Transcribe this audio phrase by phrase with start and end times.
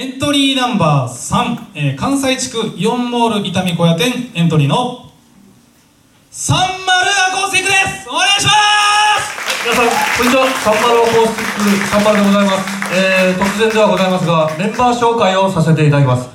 [0.00, 5.12] エントリーナンバー3、えー関西地区イオンモール伊丹小屋店エントリーの
[6.30, 8.08] サンマルアコースティックです。
[8.08, 8.52] お願いしま
[9.20, 9.60] す。
[9.62, 10.46] 皆さんこんにちは。
[10.64, 16.30] サンマルアコースティックサンマルでございます、えー、突然ではございますがメンバー紹介をさせていただきます、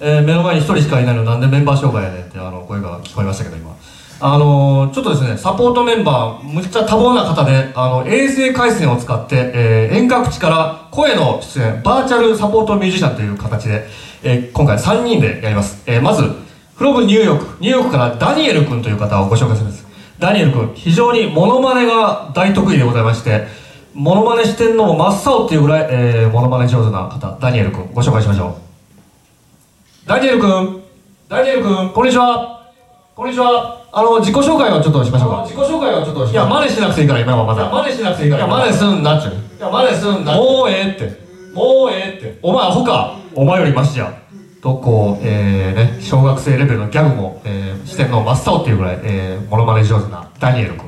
[0.00, 3.70] えー、目の前に一人しかいないのなんでメンバー紹介やねんってあの声が聞こえましたけど今。
[4.18, 13.86] あの、ちょっとですねサポートメンバーむっちゃ多忙な方であの衛星回線を使って、えー、遠隔地から声の出演バーチャルサポートミュージシャンという形で、
[14.22, 16.22] えー、今回3人でやります、えー、まず
[16.76, 19.86] フロムニューヨークニューヨークからダニエル君という方をご紹介します。
[20.18, 23.46] ダニエル君非常にモノマネが大得意でございまして
[23.92, 28.56] モノマネしてんのも真っ青っていうぐらい、えー、モノマネ上手な方ダニエル君ご紹介しましょ
[30.04, 30.08] う。
[30.08, 30.82] ダニエル君
[31.28, 32.55] ダニエル君こんにちは。
[33.16, 33.88] こんにちは。
[33.92, 35.42] あの自己紹介をちょっとしましょうか。
[35.48, 37.70] 自己紹介をちょっといや真似しなくていいから今はまだ。
[37.70, 38.44] 真似しなくていいから。
[38.44, 39.32] いや真似すんなっちゅう。
[39.32, 41.54] いや真似すんなもうええって。
[41.54, 42.38] もうええって。
[42.42, 43.16] お前アホか。
[43.34, 44.12] お前よりマシや。
[44.60, 50.82] とこう、えーね、小学生レベルのギャグも、えー、してんの真っ青っていうぐらい、えー、モノマネ上手なダニエル君。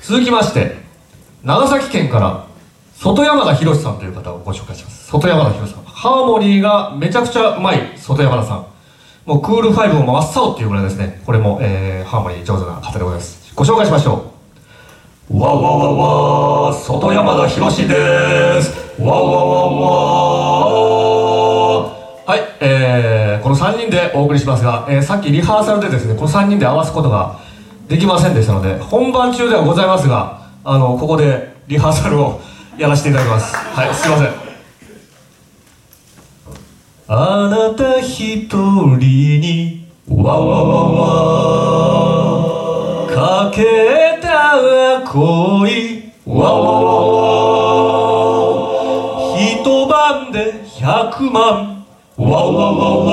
[0.00, 0.76] 続きまして
[1.44, 2.46] 長崎県から
[2.94, 5.08] 外山田博さんという方をご紹介します。
[5.08, 5.84] 外山田博さん。
[5.84, 8.66] ハーモニーがめちゃくちゃうまい外山田さん
[9.26, 11.20] もうクールファイブも真っ青っていうぐらいですね。
[11.26, 13.52] これも、えー、ハーモニー上手な方でございます。
[13.56, 14.32] ご紹介しましょ
[15.28, 15.40] う。
[15.40, 19.02] わわわわ外山田博です。
[19.02, 19.70] わわわ
[21.82, 21.96] わ。
[22.24, 27.40] はい、えー、この3人でお送りしますが、えー、さっきリハーサルでですねこの3人で合わすことが
[27.88, 32.40] できませんでしたので本番中ではございますがあのここでリハーサルを
[32.78, 33.56] やらせていただきます。
[33.56, 34.45] はいすいません。
[37.08, 40.90] あなた一人にわわわ
[43.04, 44.58] わかけた
[45.06, 46.90] 恋わわわ
[49.30, 53.04] わ一晩で百万わわわ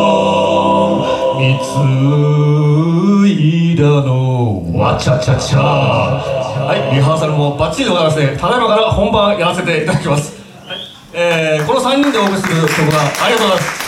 [1.35, 5.59] わ貢いだのわちゃちゃちゃ。
[5.59, 8.35] はいリハーサルもバッチリでございますね。
[8.41, 10.33] ただいまから本番やらせていただきます、
[10.65, 10.79] はい
[11.13, 13.82] えー、この3人でお送りする曲はありがとうございます。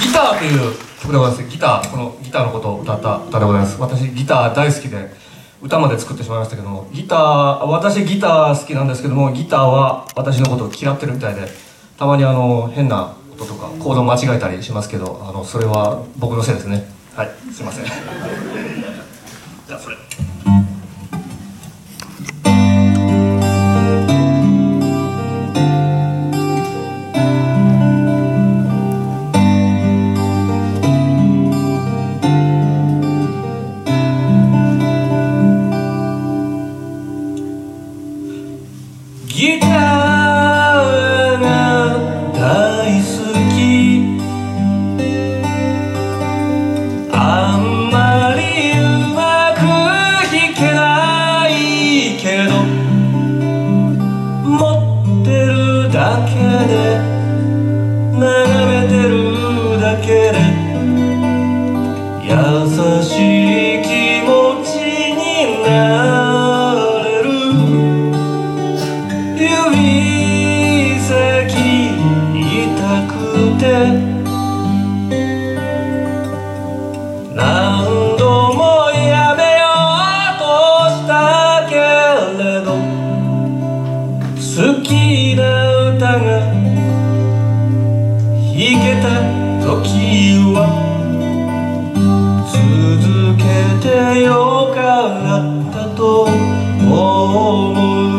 [0.00, 1.44] ギターという曲でございます。
[1.44, 3.80] ギターこのギターのことを歌った歌でございます。
[3.80, 5.10] 私ギター大好きで
[5.62, 11.48] 歌まで作ってしまいましたけどもギター私ギター好きなんですけどもギターは私のことを嫌ってるみたいで
[11.98, 16.86] たまにあの変な音とかコード間違えたりしますけどあのそれは僕のせいですね。
[17.14, 17.84] はいすいません。
[17.84, 19.96] じゃあそれ
[84.50, 85.42] 好きな
[85.94, 86.40] 歌が
[88.50, 89.06] 弾けた
[89.62, 90.66] 時は
[92.50, 93.44] 続け
[93.80, 94.80] てよか
[95.38, 98.09] ったと思う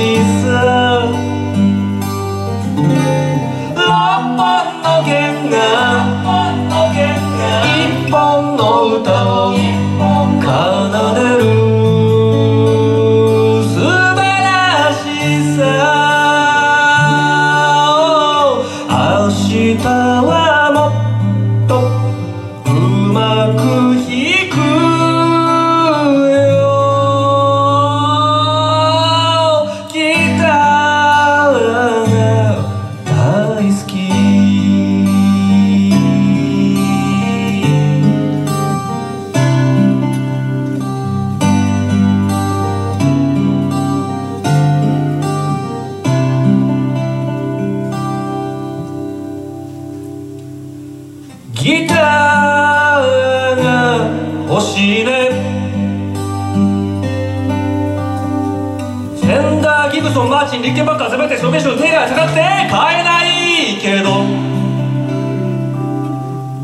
[0.00, 0.39] see
[33.86, 34.10] ギ
[51.86, 51.96] ター
[53.56, 53.98] が
[54.48, 55.30] 欲しいね。
[59.20, 62.40] フェンダーギブソンマーチンリッケンバッカー全て証明書の手が高くて
[62.70, 63.39] 買えない。
[63.80, 64.24] けど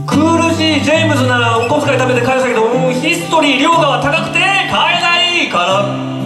[0.07, 4.39] 苦しいジェームズならお小遣い食べて返したけどヒストリー量が高くて
[4.71, 6.17] 買えないから。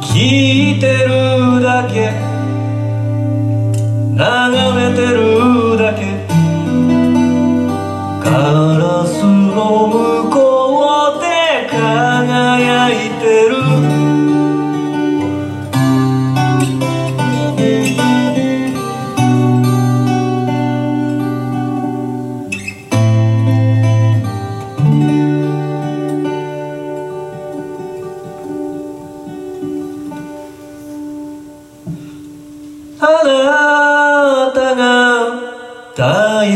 [0.00, 2.10] 聞いてるだけ。
[4.14, 6.26] 眺めてるだけ。
[8.24, 8.30] ガ
[8.78, 10.15] ラスの胸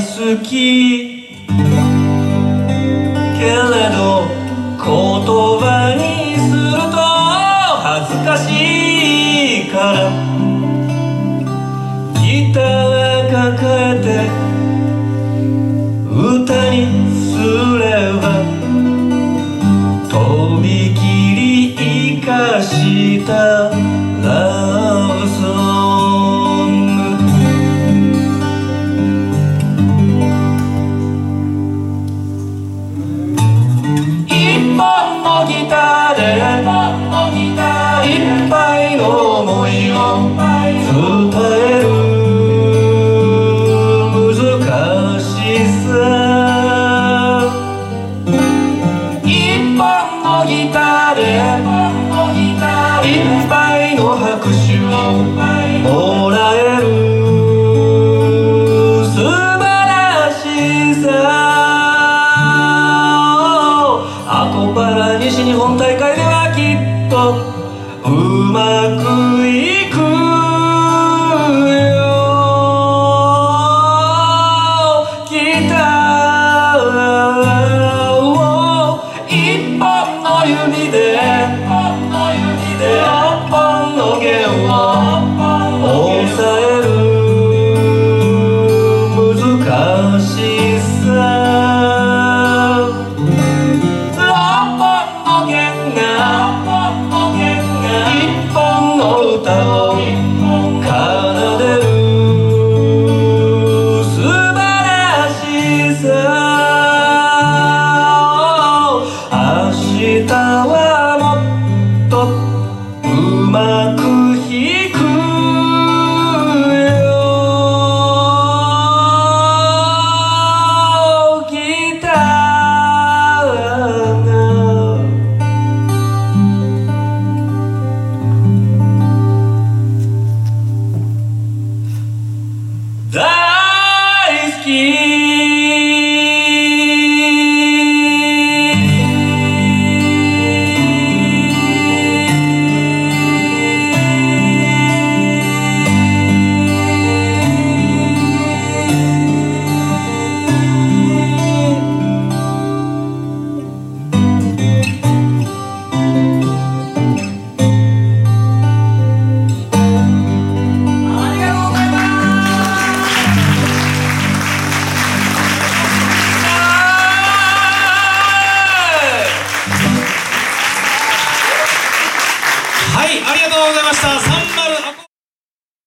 [0.00, 1.09] 好き